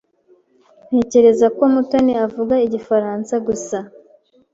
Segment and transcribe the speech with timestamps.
[0.87, 3.77] Ntekereza ko Mutoni avuga Igifaransa gusa.